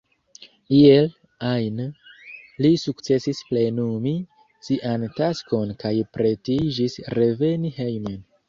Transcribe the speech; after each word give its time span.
Iel 0.75 1.03
ajn, 1.49 1.81
li 2.65 2.71
sukcesis 2.85 3.43
plenumi 3.51 4.15
sian 4.71 5.07
taskon 5.21 5.77
kaj 5.85 5.95
pretiĝis 6.19 7.01
reveni 7.21 7.75
hejmen. 7.81 8.23